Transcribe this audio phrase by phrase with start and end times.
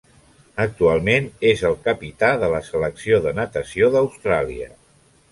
[0.63, 4.71] Actualment és el capità de la Selecció de Natació d'Austràlia.